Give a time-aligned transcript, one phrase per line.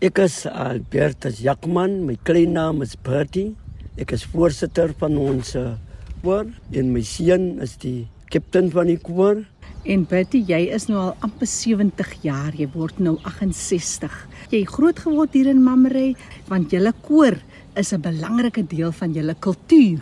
[0.00, 3.50] Ek is Albertus Jakman, my klein naam is Bertie.
[4.00, 5.74] Ek is voorsitter van ons uh,
[6.22, 9.42] koor en my seun is die kaptein van die koor.
[9.84, 12.56] En Betty, jy is nou al amper 70 jaar.
[12.56, 14.16] Jy word nou 68.
[14.56, 16.14] Jy groot geword hier in Mamre
[16.48, 17.36] want julle koor
[17.76, 20.00] is 'n belangrike deel van julle kultuur.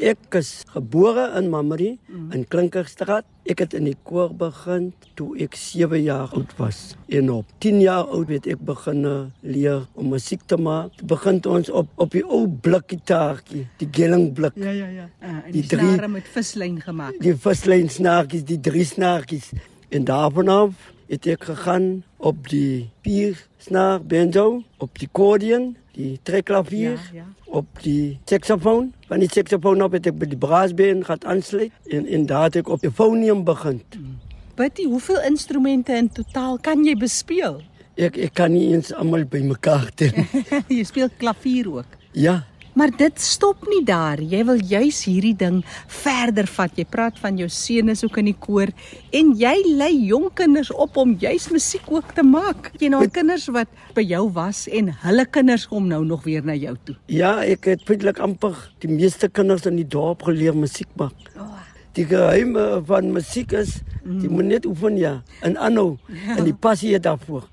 [0.00, 2.30] Ek is gebore in Mamre mm.
[2.32, 3.26] in Klinkerstraat.
[3.44, 6.94] Ek het in die koor begin toe ek 7 jaar oud was.
[7.12, 9.02] En op 10 jaar oud het ek begin
[9.42, 10.96] leer om musiek te maak.
[11.04, 14.56] Begin ons op op die ou blikgitaartjie, die gellingblik.
[14.56, 15.10] Ja ja ja.
[15.20, 17.18] Uh, die drie snare met vislyn gemaak.
[17.20, 19.52] Die vislyn snaartjies, die drie snaartjies.
[19.92, 26.18] En daarvan af het ek gegaan op die vier snaar banjo, op die accordion die
[26.24, 27.26] trekklavier ja, ja.
[27.44, 28.92] op die saksofoon.
[29.08, 32.62] Van die saksofoon op het ek by die braasbeen gehad aansluit en en daar het
[32.62, 33.82] ek op die fonium begin.
[33.92, 34.16] Hmm.
[34.56, 37.60] Betty, hoeveel instrumente in totaal kan jy bespeel?
[37.96, 40.16] Ek ek kan nie eens almal bymekaar tel.
[40.76, 41.98] jy speel klavier ook.
[42.12, 42.42] Ja.
[42.72, 44.20] Maar dit stop nie daar.
[44.20, 45.60] Jy wil juis hierdie ding
[45.92, 46.72] verder vat.
[46.78, 48.72] Jy praat van jou seun is ook in die koor
[49.12, 52.70] en jy lei jong kinders op om juis musiek ook te maak.
[52.80, 56.56] Jy nou kinders wat by jou was en hulle kinders kom nou nog weer na
[56.56, 56.96] jou toe.
[57.12, 61.16] Ja, ek het feitelik amper die meeste kinders in die dorp geleer musiek maak.
[61.36, 61.50] Oh.
[61.92, 65.98] Die geheime van musiek is jy moet net oefen ja en aanhou
[66.38, 67.44] en die passie daarvoor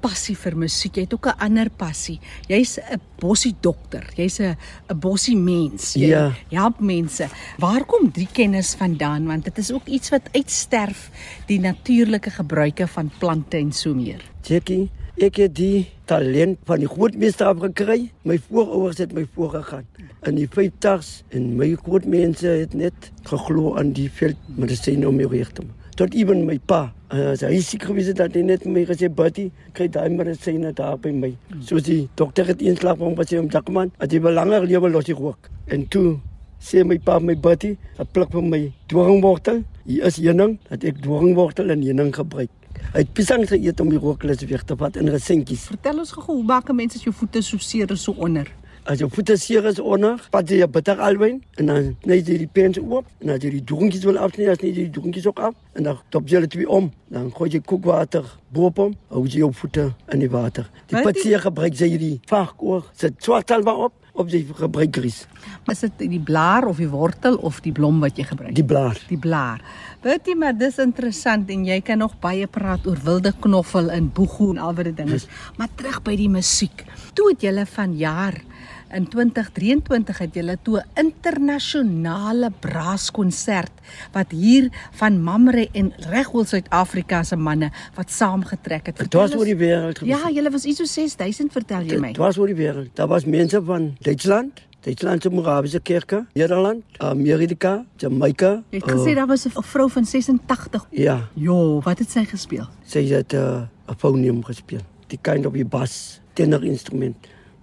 [0.00, 0.96] passie vir musiek.
[0.96, 2.20] Jy het ook 'n ander passie.
[2.48, 4.04] Jy's 'n bossie dokter.
[4.16, 4.56] Jy's 'n
[4.90, 5.94] 'n bossie mens.
[5.94, 6.32] Jy ja.
[6.50, 7.28] help mense.
[7.58, 9.26] Waar kom die kennis vandaan?
[9.26, 11.10] Want dit is ook iets wat uitsterf,
[11.46, 14.22] die natuurlike gebruike van plante en so meer.
[14.42, 18.10] Jackie, ek het die talent van die grootmeester afgekry.
[18.22, 19.86] My voorouers het my voorgegaan.
[20.22, 25.52] In die 50s en my grootmense het net geglo aan die veldmedisyne om my reg
[25.52, 26.92] te maak tot ewen my pa.
[27.10, 30.98] Uh, hy siek gewees het dat hy net my gesê buddy, kry daai medisyne daar
[31.02, 31.32] by my.
[31.66, 35.08] Soos die dokter het eenslag van wat hy om Jakman, dat hy belanger lewe los
[35.10, 35.50] hier ook.
[35.74, 36.18] En toe
[36.62, 39.64] sê my pa my buddy, dat pluk vir my doringwortel.
[39.88, 42.52] Hier is heuning, dat ek doringwortel en heuning gebruik.
[42.92, 45.66] Hy het pisang geëet om die rooklus weg te vat in resentjies.
[45.72, 48.46] Vertel ons gou hoe maak mense jou voete so seer so onder?
[48.88, 52.38] As jou voete seer is onder, pat jy 'n bitter alwyn en dan sny jy
[52.40, 55.26] die pens oop en dan jy die donkies wil afsny, dan sny jy die donkies
[55.26, 56.90] ook af en dan dop jy dit weer om.
[57.10, 60.70] Dan gooi jy kookwater bo-op hom, hou jy jou voete in die water.
[60.86, 65.26] Die patsie gebruik jy die varkoor, sit swartalwa op op jy gebruik grys.
[65.70, 68.54] Is dit die blaar of die wortel of die blom wat jy gebruik?
[68.54, 68.98] Die blaar.
[69.08, 69.60] Die blaar.
[70.02, 74.10] Weet jy maar dis interessant en jy kan nog baie praat oor wilde knoffel en
[74.10, 75.28] boegoe en al wat dit ding is.
[75.56, 76.84] Maar terug by die musiek.
[77.14, 78.40] Toe het jy van jaar
[78.88, 83.72] In 2023 het julle toe 'n internasionale braaskonsert
[84.12, 88.96] wat hier van Mamre en regoor Suid-Afrika se manne wat saamgetrek het.
[88.96, 90.00] Dit was oor die wêreld.
[90.04, 92.06] Ja, julle was iets so 6000 vertel jy my.
[92.06, 92.88] Dit was oor die wêreld.
[92.94, 98.62] Daar was mense van Duitsland, Duitsland se Morawiese kerke, Nederland, Amerika, Jamaica.
[98.70, 100.86] Jy het gesê uh, daar was 'n vrou van 86.
[100.90, 101.28] Ja.
[101.34, 102.68] Jo, wat het sy gespeel?
[102.84, 104.80] Sy het eh, 'n uh, fonium gespeel.
[105.06, 107.16] Die kind op die bas, tenor instrument.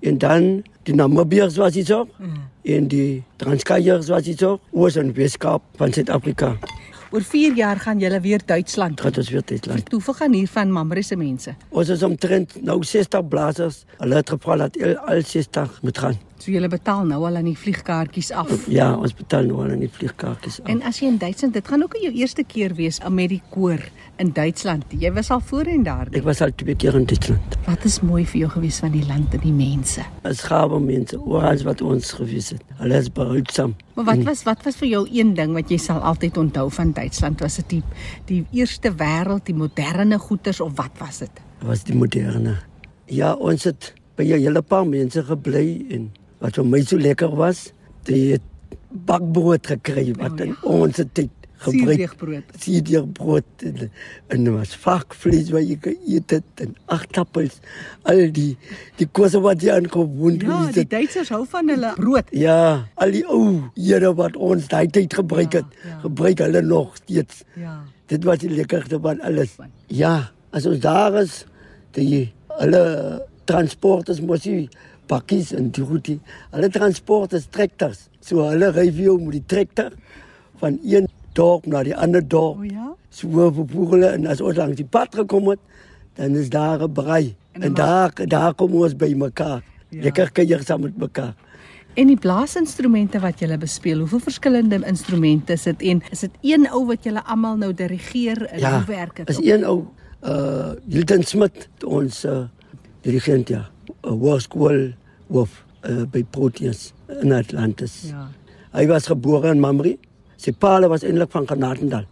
[0.06, 2.08] En dan die Namibiërs was dit ook.
[2.18, 2.34] Mm.
[2.64, 4.62] En die Transkaiërs was dit ook.
[4.72, 6.58] Oos en Weskaap van Suid-Afrika.
[7.12, 9.02] Oor 4 jaar gaan julle weer Duitsland.
[9.02, 9.92] Gaan ons weer Duitsland.
[9.92, 11.56] Hoeveel gaan hier van Mamre se mense?
[11.70, 13.84] Ons is omtrent nou 60 blazers.
[13.98, 16.18] Hulle het gevra dat al 60 moet gaan.
[16.38, 18.50] So julle betaal nou al aan die vliegkaartjies af.
[18.72, 20.68] Ja, ons betaal nou al aan die vliegkaartjies af.
[20.72, 23.80] En as jy in Duitsland, dit gaan ook jou eerste keer wees met die koor
[24.20, 24.92] in Duitsland.
[25.00, 26.12] Jy was al voorheen daar.
[26.12, 27.56] Ek was al twee keer in Duitsland.
[27.66, 30.04] Wat is mooi vir jou gewees van die land en die mense?
[30.28, 32.64] As gawe mense, oral wat ons gewees het.
[32.82, 33.76] Hulle is behulpsaam.
[33.96, 36.92] Maar wat was wat was vir jou een ding wat jy sal altyd onthou van
[36.96, 37.40] Duitsland?
[37.44, 37.84] Was dit die
[38.28, 41.44] die eerste wêreld, die moderne goederes of wat was dit?
[41.64, 42.60] Was die moderne.
[43.08, 46.12] Ja, ons het by 'n hele paar mense gebly en
[46.46, 47.72] wat vir my so lekker was,
[48.06, 48.38] die
[49.10, 50.46] bakbrood gekry wat oh, ja.
[50.46, 51.34] in ons tyd
[51.66, 52.52] gebruik.
[52.62, 53.90] Sierdierbrood en,
[54.34, 57.58] en was varkvlees wat jy geëet het en agtappels.
[58.12, 58.52] Al die
[59.00, 60.52] die kos wat jy aangewoond het.
[60.52, 62.32] Ja, die Duitsers hou van hulle brood.
[62.36, 62.60] Ja,
[63.02, 66.00] al die ou here wat ons daai tyd gebruik het, ja, ja.
[66.06, 67.44] gebruik hulle nog steeds.
[67.60, 67.80] Ja.
[68.12, 69.58] Dit was die lekkerste van alles.
[69.90, 71.44] Ja, as ons daar is,
[71.98, 72.28] die
[72.60, 72.84] hulle
[73.50, 74.68] transport is mos nie
[75.08, 76.20] pakkies en die
[76.52, 78.10] Hulle transport is trekkers.
[78.22, 79.94] So hulle ry vir jou met die trekker
[80.62, 82.60] van een dorp na die ander dorp.
[82.60, 82.94] O ja.
[83.10, 85.60] So vervoer hulle en as ons langs die pad gekom het,
[86.16, 89.64] dan is daar 'n braai en, en daar daar kom ons by mekaar.
[89.90, 90.02] Ja.
[90.02, 91.36] Lekker kuier saam met mekaar.
[91.96, 96.68] En die blaasinstrumente wat jy bespeel, hoeveel verskillende instrumente is dit en is dit een
[96.68, 99.30] ou wat jy almal nou dirigeer en ja, hoe werk dit?
[99.30, 99.86] Is een ou
[100.26, 102.44] uh Hilton Smit ons uh
[103.02, 103.70] dirigent ja.
[104.06, 104.94] Hoërskool
[105.34, 108.12] hoof uh, by Proteus in Atlantis.
[108.12, 108.28] Ja.
[108.76, 109.96] Hy was gebore in Mamre.
[110.42, 112.06] Sy pa was eintlik van Genadendal.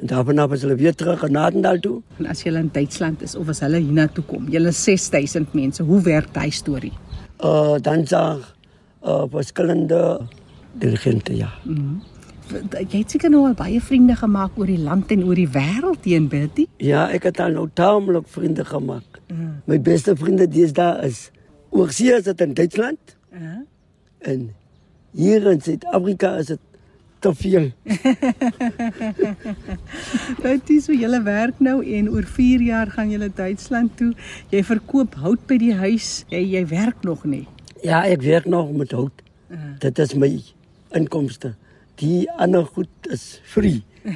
[0.00, 2.02] En daarna was hulle weer terug Genadendal toe.
[2.18, 6.00] En as jy in Duitsland is of as hulle hiernatoe kom, julle 6000 mense, hoe
[6.02, 6.92] werk daai storie?
[7.38, 8.54] Uh dan sag
[9.02, 10.26] uh verskillende
[10.78, 11.52] dirigente ja.
[12.50, 16.04] Jy het seker nou al baie vriende gemaak oor die land en oor die wêreld
[16.04, 16.66] heen, Bertie.
[16.82, 19.20] Ja, ek het al nou taamlik vriende gemaak.
[19.30, 19.62] Mm.
[19.70, 21.30] My beste vriende deesdae is
[21.70, 23.62] oorsee is dit in Duitsland Ja.
[24.18, 24.50] en
[25.16, 26.58] hier in Suid-Afrika is dit
[27.22, 27.70] te veel.
[30.42, 34.10] Bertie, so julle werk nou en oor 4 jaar gaan julle Duitsland toe.
[34.50, 36.24] Jy verkoop hout by die huis.
[36.32, 37.44] Jy jy werk nog nie.
[37.82, 39.22] Ja, ek werk nog met hout.
[39.52, 39.58] Uh.
[39.82, 40.32] Dit is my
[40.98, 41.54] inkomste.
[42.00, 43.82] Die ander goed is free.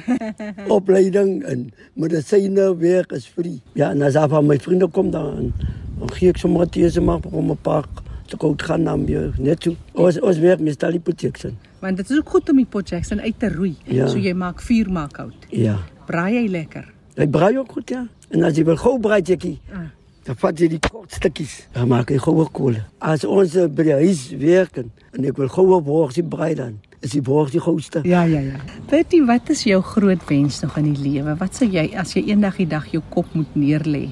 [0.77, 3.61] Opleiding en medisyne werk is free.
[3.77, 5.53] Ja, en as af van my vriende kom dan
[5.99, 7.85] dan gee ek sommer teese maar om 'n paar
[8.27, 9.75] te koud gaan dan weer net toe.
[9.93, 11.57] Ons ons werk met Stali Protection.
[11.79, 13.75] Want dit is ook goed om die pot Jackson uit te roei.
[13.85, 14.07] Ja.
[14.07, 15.45] So jy maak vuur maak hout.
[15.49, 15.77] Ja.
[16.05, 16.93] Braai jy lekker.
[17.15, 18.07] Hy braai ook goed ja.
[18.29, 19.89] En as jy wil gou braai jekkie, Ah.
[20.23, 21.67] dan vat jy die kort stukkies.
[21.71, 22.75] Dan maak jy goue kool.
[22.99, 26.79] As ons eh, by die huis werk en, en ek wil goue borsie braai dan,
[27.05, 28.01] is die borsie gouste.
[28.07, 28.59] Ja, ja, ja.
[28.89, 31.35] Bertie, wat is jou groot wens nog in die lewe?
[31.39, 34.07] Wat sou jy as jy eendag die dag jou kop moet neerlê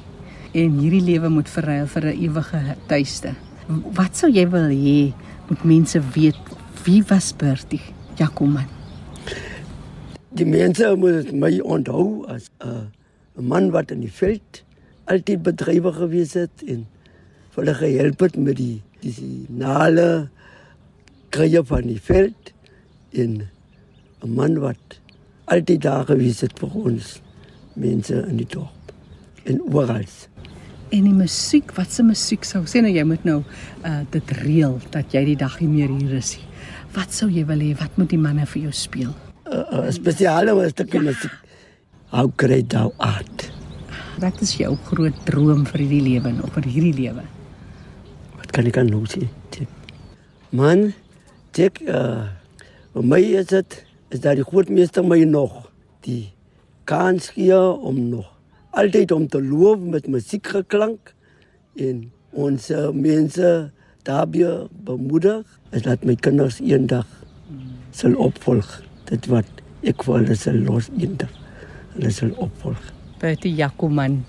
[0.55, 3.33] en hierdie lewe moet verruil vir 'n ewige tuiste?
[3.67, 5.13] Wat sou jy wil hê
[5.49, 6.37] moet mense weet
[6.85, 7.81] wie was Bertie
[8.15, 8.69] Jacoman?
[10.35, 12.85] Die mense moet my onthou as 'n uh,
[13.41, 14.63] man wat in die veld
[15.05, 16.85] altyd bedrywig gewees het en
[17.51, 20.29] vir hulle gehelp het met die die nale
[21.29, 22.54] krye van die veld
[23.17, 23.47] en
[24.23, 24.99] 'n man wat
[25.45, 27.21] altyd daar gewees het vir ons
[27.73, 28.93] mense in die dorp
[29.43, 30.05] en oral.
[30.89, 33.43] En die musiek, wat se musiek sou sê nou jy moet nou
[33.85, 36.47] uh dit reël dat jy die dag nie meer hier is nie.
[36.93, 39.13] Wat sou jy wil hê wat moet die manne vir jou speel?
[39.45, 41.31] 'n 'n spesiale stukkie musiek.
[42.11, 43.51] How great thou art.
[44.19, 47.23] Wat is jou groot droom vir hierdie lewe en op hierdie lewe?
[48.37, 49.27] Wat kan ek aan nou sê?
[50.55, 50.93] Man,
[51.51, 52.27] Jack, uh,
[52.95, 53.73] vir my is dit
[54.15, 55.65] is dat die grootmeester my nog
[56.07, 56.31] die
[56.87, 58.29] kans gee om nog
[58.71, 61.11] altyd om te loof met musiek geklank
[61.75, 63.51] en ons uh, mense
[64.07, 64.47] daarbey
[64.87, 65.43] bemoedig
[65.75, 67.09] is dat my kinders eendag
[67.91, 68.77] sal opvolg
[69.11, 71.35] dit wat ek vir hulle sal los eendag
[71.97, 74.19] hulle sal opvolg Bertie Jacoman.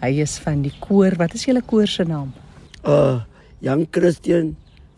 [0.00, 1.14] Hy is van die koor.
[1.20, 2.32] Wat is julle koor se naam?
[2.84, 3.22] uh
[3.62, 4.56] Young Christian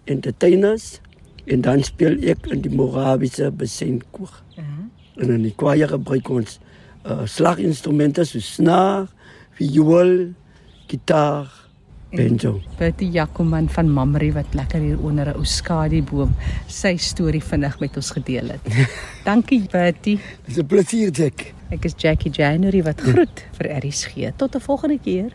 [0.08, 1.02] Entertainers
[1.46, 4.42] en dan speel ek in die Morawiese besendkoor.
[5.16, 6.58] En in die kwaya gebruik ons
[7.04, 9.10] uh slaginstrumente so snaar,
[9.58, 10.32] viool,
[10.88, 11.50] gitaar,
[12.14, 12.60] banjo.
[12.78, 16.34] Bertie Jacoman van Mamre wat lekker hier onder 'n ou skadieboom
[16.66, 18.64] sy storie vinnig met ons gedeel het.
[19.28, 20.18] Dankie Bertie.
[20.46, 21.52] Dis 'n plesier, Jack.
[21.70, 24.32] Ek is Jackie January wat groet vir RSG.
[24.36, 25.34] Tot 'n volgende keer.